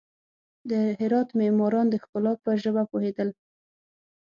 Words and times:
د 0.69 0.71
هرات 0.99 1.29
معماران 1.39 1.85
د 1.89 1.95
ښکلا 2.03 2.33
په 2.43 2.51
ژبه 2.61 2.83
پوهېدل. 2.91 3.29